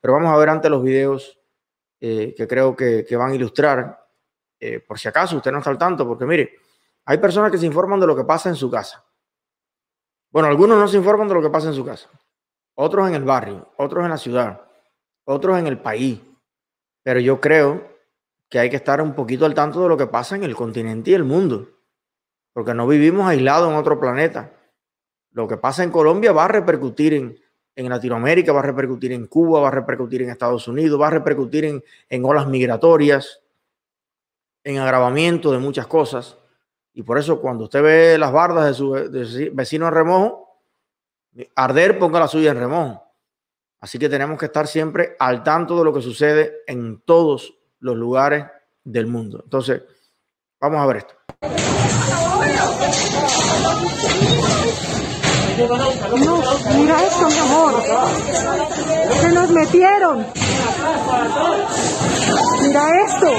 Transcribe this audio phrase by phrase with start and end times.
[0.00, 1.38] Pero vamos a ver antes los videos
[2.00, 4.06] eh, que creo que, van a ilustrar,
[4.60, 6.56] eh, por si acaso usted no está al tanto, porque mire,
[7.04, 9.04] hay personas que se informan de lo que pasa en su casa.
[10.30, 12.08] Bueno, algunos no se informan de lo que pasa en su casa,
[12.74, 14.60] otros en el barrio, otros en la ciudad,
[15.24, 16.20] otros en el país.
[17.02, 17.96] Pero yo creo
[18.48, 21.10] que hay que estar un poquito al tanto de lo que pasa en el continente
[21.10, 21.68] y el mundo,
[22.52, 24.52] porque no vivimos aislados en otro planeta.
[25.32, 27.38] Lo que pasa en Colombia va a repercutir en,
[27.78, 31.10] en Latinoamérica, va a repercutir en Cuba, va a repercutir en Estados Unidos, va a
[31.10, 33.40] repercutir en, en olas migratorias,
[34.64, 36.36] en agravamiento de muchas cosas.
[36.92, 38.90] Y por eso cuando usted ve las bardas de su,
[39.52, 40.58] vecino en remojo,
[41.54, 43.04] arder ponga la suya en remojo.
[43.78, 47.94] Así que tenemos que estar siempre al tanto de lo que sucede en todos los
[47.94, 48.44] lugares
[48.82, 49.40] del mundo.
[49.44, 49.82] Entonces,
[50.58, 51.14] vamos a ver esto.
[55.58, 55.66] No,
[56.76, 57.82] mira esto, mi amor.
[59.20, 60.24] Se nos metieron.
[62.62, 63.26] Mira esto.
[63.26, 63.34] ¡Ey,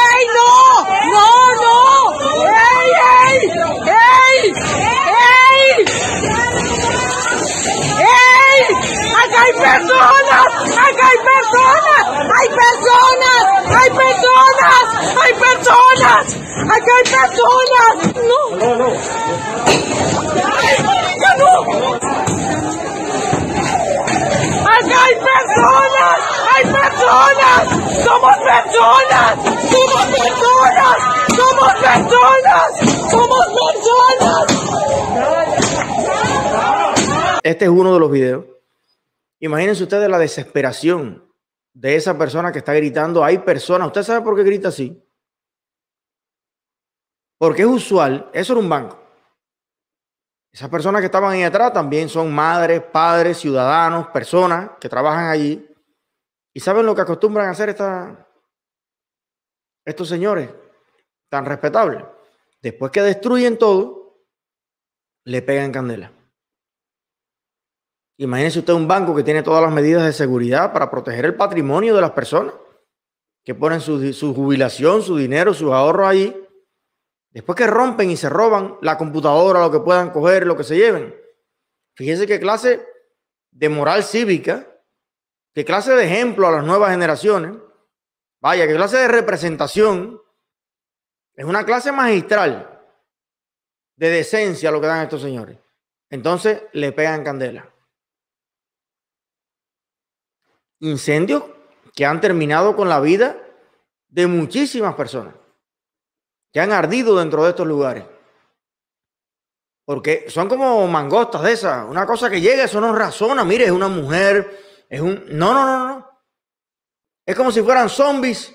[0.00, 0.52] ey, no!
[1.12, 1.28] ¡No,
[1.60, 1.76] no!
[2.46, 2.88] ¡Ey,
[3.28, 3.36] ey!
[3.84, 4.36] ¡Ey!
[5.12, 5.84] ¡Ey!
[7.98, 8.60] ¡Ey!
[9.12, 10.48] ¡Acá hay personas!
[10.72, 12.04] ¡Acá hay personas!
[12.38, 13.44] ¡Hay personas!
[13.78, 14.84] ¡Hay personas!
[15.22, 16.24] ¡Hay personas!
[16.64, 17.92] ¡Acá hay personas!
[18.24, 18.40] ¡No!
[20.20, 21.52] ¡No, no!
[24.66, 26.18] ¡Acá hay personas!
[26.54, 27.62] ¡Hay personas!
[28.04, 29.34] ¡Somos personas!
[29.70, 30.98] ¡Somos personas!
[31.36, 32.68] ¡Somos personas!
[33.10, 34.60] ¡Somos personas!
[37.42, 38.44] Este es uno de los videos.
[39.40, 41.24] Imagínense ustedes la desesperación
[41.72, 43.24] de esa persona que está gritando.
[43.24, 43.86] Hay personas.
[43.88, 45.02] ¿Usted sabe por qué grita así?
[47.38, 48.30] Porque es usual.
[48.34, 48.99] Eso era un banco.
[50.52, 55.66] Esas personas que estaban ahí atrás también son madres, padres, ciudadanos, personas que trabajan allí.
[56.52, 57.76] ¿Y saben lo que acostumbran a hacer
[59.84, 60.50] estos señores
[61.28, 62.04] tan respetables?
[62.60, 64.24] Después que destruyen todo,
[65.24, 66.12] le pegan candela.
[68.18, 71.94] Imagínese usted un banco que tiene todas las medidas de seguridad para proteger el patrimonio
[71.94, 72.54] de las personas,
[73.44, 76.36] que ponen su, su jubilación, su dinero, sus ahorros allí
[77.30, 80.76] Después que rompen y se roban la computadora, lo que puedan coger, lo que se
[80.76, 81.14] lleven.
[81.94, 82.84] Fíjense qué clase
[83.52, 84.66] de moral cívica,
[85.54, 87.56] qué clase de ejemplo a las nuevas generaciones.
[88.40, 90.20] Vaya, qué clase de representación.
[91.34, 92.80] Es una clase magistral
[93.96, 95.56] de decencia lo que dan estos señores.
[96.08, 97.72] Entonces le pegan candela.
[100.80, 101.44] Incendios
[101.94, 103.36] que han terminado con la vida
[104.08, 105.39] de muchísimas personas
[106.52, 108.04] que han ardido dentro de estos lugares.
[109.84, 111.88] Porque son como mangostas de esas.
[111.88, 113.44] Una cosa que llega, eso no razona.
[113.44, 115.24] Mire, es una mujer, es un...
[115.30, 116.10] No, no, no, no.
[117.26, 118.54] Es como si fueran zombies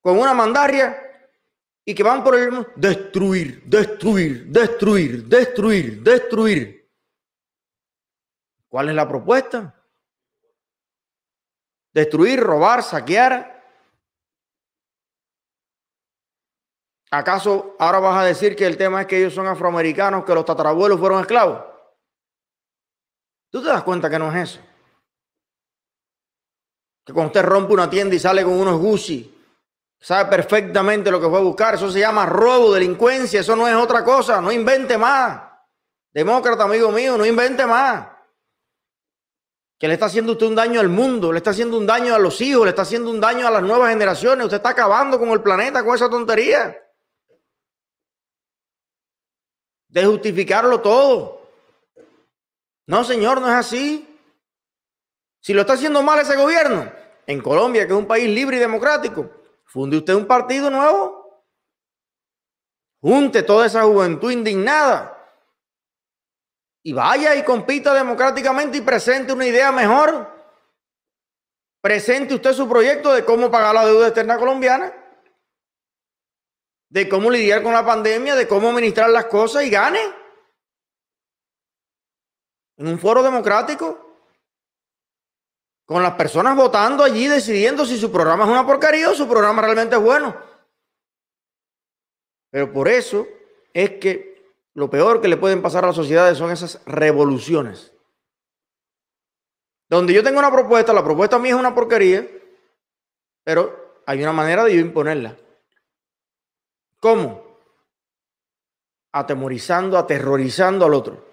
[0.00, 1.02] con una mandaria
[1.84, 2.66] y que van por el...
[2.76, 6.90] Destruir, destruir, destruir, destruir, destruir.
[8.68, 9.74] ¿Cuál es la propuesta?
[11.92, 13.57] Destruir, robar, saquear.
[17.10, 20.44] ¿Acaso ahora vas a decir que el tema es que ellos son afroamericanos, que los
[20.44, 21.62] tatarabuelos fueron esclavos?
[23.50, 24.60] ¿Tú te das cuenta que no es eso?
[27.04, 29.34] Que cuando usted rompe una tienda y sale con unos Gucci,
[29.98, 31.74] sabe perfectamente lo que fue a buscar.
[31.74, 33.40] Eso se llama robo, delincuencia.
[33.40, 34.42] Eso no es otra cosa.
[34.42, 35.40] No invente más.
[36.12, 38.08] Demócrata, amigo mío, no invente más.
[39.78, 42.18] Que le está haciendo usted un daño al mundo, le está haciendo un daño a
[42.18, 44.44] los hijos, le está haciendo un daño a las nuevas generaciones.
[44.44, 46.76] Usted está acabando con el planeta con esa tontería.
[49.88, 51.42] De justificarlo todo.
[52.86, 54.18] No, señor, no es así.
[55.40, 56.90] Si lo está haciendo mal ese gobierno,
[57.26, 59.30] en Colombia, que es un país libre y democrático,
[59.64, 61.44] funde usted un partido nuevo.
[63.00, 65.14] Junte toda esa juventud indignada
[66.82, 70.36] y vaya y compita democráticamente y presente una idea mejor.
[71.80, 74.92] Presente usted su proyecto de cómo pagar la deuda externa colombiana
[76.90, 80.00] de cómo lidiar con la pandemia, de cómo administrar las cosas y gane.
[82.76, 84.06] En un foro democrático.
[85.84, 89.62] Con las personas votando allí, decidiendo si su programa es una porquería o su programa
[89.62, 90.36] realmente es bueno.
[92.50, 93.26] Pero por eso
[93.72, 97.92] es que lo peor que le pueden pasar a las sociedades son esas revoluciones.
[99.88, 102.28] Donde yo tengo una propuesta, la propuesta mía es una porquería,
[103.44, 105.36] pero hay una manera de yo imponerla.
[107.00, 107.58] ¿Cómo?
[109.12, 111.24] Atemorizando, aterrorizando al otro.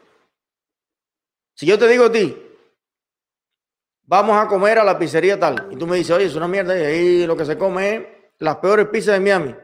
[1.56, 2.38] Si yo te digo a ti,
[4.04, 5.70] vamos a comer a la pizzería tal.
[5.72, 8.08] Y tú me dices, oye, es una mierda, y ahí lo que se come es
[8.40, 9.56] las peores pizzas de Miami.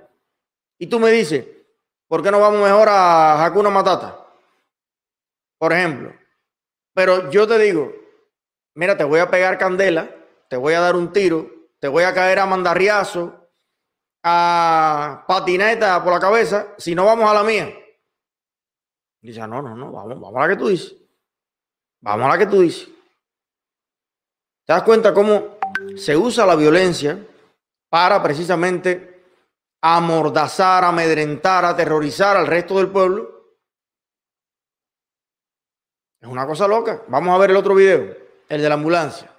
[0.77, 1.45] Y tú me dices,
[2.07, 4.25] ¿por qué no vamos mejor a Hakuna Matata?
[5.57, 6.13] Por ejemplo.
[6.93, 7.93] Pero yo te digo,
[8.73, 10.09] mira, te voy a pegar candela,
[10.49, 11.49] te voy a dar un tiro,
[11.79, 13.40] te voy a caer a mandarriazo,
[14.23, 17.73] a patineta por la cabeza, si no vamos a la mía.
[19.21, 20.95] Dice, no, no, no, vamos, vamos a la que tú dices.
[22.01, 22.89] Vamos a la que tú dices.
[24.65, 25.57] ¿Te das cuenta cómo
[25.95, 27.17] se usa la violencia
[27.89, 29.25] para precisamente
[29.81, 33.31] amordazar, amedrentar, aterrorizar al resto del pueblo?
[36.19, 37.03] Es una cosa loca.
[37.07, 38.15] Vamos a ver el otro video,
[38.47, 39.29] el de la ambulancia.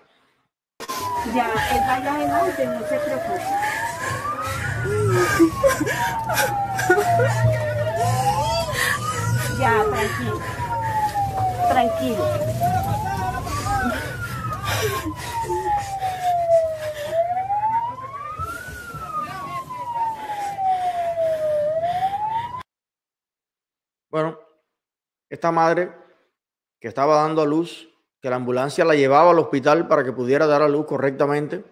[1.33, 3.52] Ya, adelante, no se preocupe.
[9.59, 10.41] Ya, tranquilo.
[11.69, 12.25] Tranquilo.
[24.11, 24.39] Bueno,
[25.31, 25.91] esta madre
[26.79, 27.89] que estaba dando a luz,
[28.21, 31.65] que la ambulancia la llevaba al hospital para que pudiera dar a luz correctamente,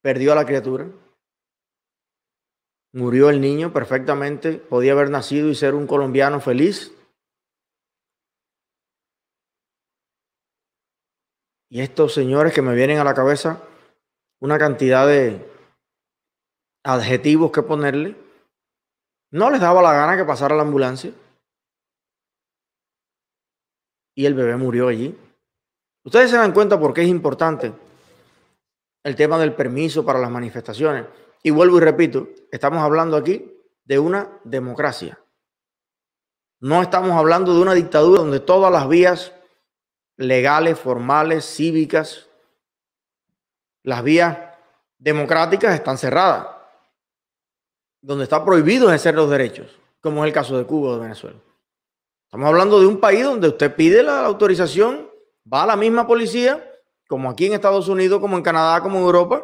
[0.00, 0.86] perdió a la criatura.
[2.92, 6.92] Murió el niño perfectamente, podía haber nacido y ser un colombiano feliz.
[11.68, 13.62] Y estos señores que me vienen a la cabeza,
[14.40, 15.48] una cantidad de
[16.84, 18.16] adjetivos que ponerle,
[19.30, 21.12] no les daba la gana que pasara la ambulancia.
[24.16, 25.16] Y el bebé murió allí.
[26.04, 27.72] Ustedes se dan cuenta por qué es importante
[29.04, 31.06] el tema del permiso para las manifestaciones.
[31.42, 33.50] Y vuelvo y repito, estamos hablando aquí
[33.84, 35.18] de una democracia.
[36.60, 39.32] No estamos hablando de una dictadura donde todas las vías
[40.16, 42.28] legales, formales, cívicas,
[43.82, 44.36] las vías
[44.98, 46.46] democráticas están cerradas,
[48.02, 51.38] donde está prohibido ejercer los derechos, como es el caso de Cuba o de Venezuela.
[52.24, 55.10] Estamos hablando de un país donde usted pide la autorización,
[55.50, 56.62] va a la misma policía,
[57.08, 59.42] como aquí en Estados Unidos, como en Canadá, como en Europa,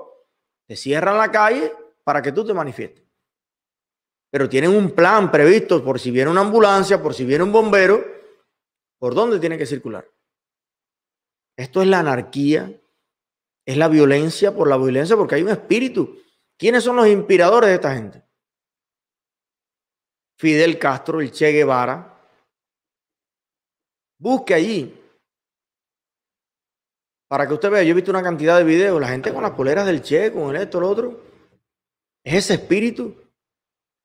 [0.67, 1.73] te cierran la calle
[2.07, 3.05] para que tú te manifiestes.
[4.31, 8.05] Pero tienen un plan previsto por si viene una ambulancia, por si viene un bombero,
[8.99, 10.09] por dónde tiene que circular.
[11.59, 12.71] Esto es la anarquía,
[13.67, 16.23] es la violencia por la violencia, porque hay un espíritu.
[16.57, 18.23] ¿Quiénes son los inspiradores de esta gente?
[20.39, 22.21] Fidel Castro, el Che Guevara.
[24.19, 24.95] Busque allí.
[27.29, 29.53] Para que usted vea, yo he visto una cantidad de videos, la gente con las
[29.53, 31.26] poleras del Che, con el esto, lo otro.
[32.27, 33.15] Es ese espíritu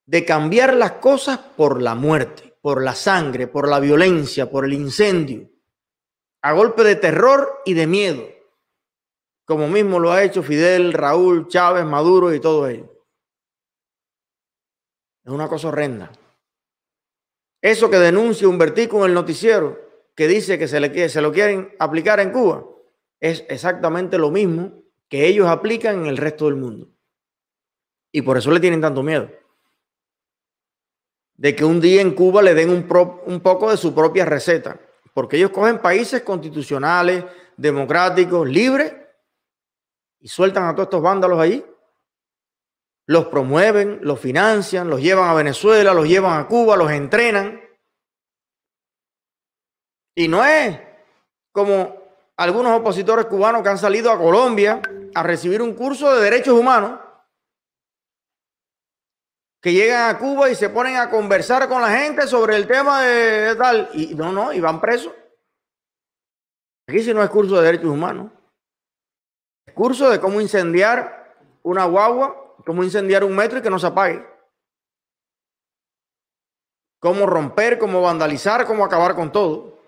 [0.05, 4.73] de cambiar las cosas por la muerte, por la sangre, por la violencia, por el
[4.73, 5.49] incendio
[6.43, 8.27] a golpe de terror y de miedo,
[9.45, 12.91] como mismo lo ha hecho Fidel, Raúl, Chávez, Maduro y todo ello.
[15.23, 16.11] Es una cosa horrenda.
[17.61, 19.79] Eso que denuncia Humbertico en el noticiero,
[20.15, 22.65] que dice que se, le, se lo quieren aplicar en Cuba,
[23.19, 26.89] es exactamente lo mismo que ellos aplican en el resto del mundo.
[28.11, 29.29] Y por eso le tienen tanto miedo.
[31.35, 32.87] De que un día en Cuba le den un,
[33.25, 34.79] un poco de su propia receta
[35.13, 37.25] porque ellos cogen países constitucionales,
[37.57, 38.93] democráticos, libres,
[40.19, 41.65] y sueltan a todos estos vándalos ahí.
[43.07, 47.59] Los promueven, los financian, los llevan a Venezuela, los llevan a Cuba, los entrenan.
[50.15, 50.79] Y no es
[51.51, 51.97] como
[52.37, 54.81] algunos opositores cubanos que han salido a Colombia
[55.13, 56.99] a recibir un curso de derechos humanos,
[59.61, 63.03] que llegan a Cuba y se ponen a conversar con la gente sobre el tema
[63.03, 65.13] de tal, y no, no, y van presos.
[66.89, 68.31] Aquí si no es curso de derechos humanos.
[69.67, 73.87] Es curso de cómo incendiar una guagua, cómo incendiar un metro y que no se
[73.87, 74.25] apague.
[76.99, 79.79] Cómo romper, cómo vandalizar, cómo acabar con todo.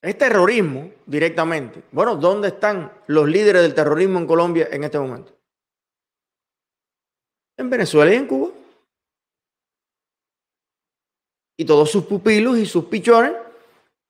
[0.00, 1.82] Es terrorismo directamente.
[1.90, 5.32] Bueno, ¿dónde están los líderes del terrorismo en Colombia en este momento?
[7.56, 8.52] En Venezuela y en Cuba.
[11.56, 13.32] Y todos sus pupilos y sus pichones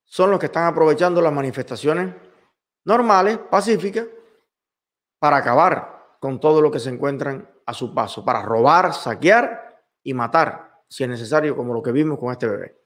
[0.04, 2.14] son los que están aprovechando las manifestaciones
[2.84, 4.06] normales, pacíficas,
[5.18, 10.14] para acabar con todo lo que se encuentran a su paso, para robar, saquear y
[10.14, 12.83] matar, si es necesario, como lo que vimos con este bebé.